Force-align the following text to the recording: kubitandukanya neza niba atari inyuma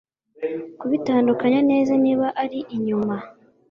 kubitandukanya 0.79 1.59
neza 1.71 1.93
niba 2.03 2.25
atari 2.31 2.59
inyuma 2.75 3.15